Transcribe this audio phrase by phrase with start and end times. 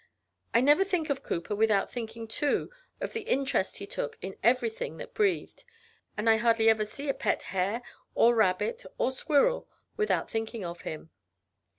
[0.51, 4.71] I never think of Cowper, without thinking, too, of the interest he took in every
[4.71, 5.63] thing that breathed;
[6.17, 7.83] and I hardly ever see a pet hare,
[8.15, 11.11] or rabbit, or squirrel, without thinking of him.